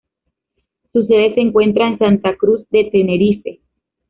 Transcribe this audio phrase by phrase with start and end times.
[0.93, 3.59] Su sede se encuentra en Santa Cruz de Tenerife.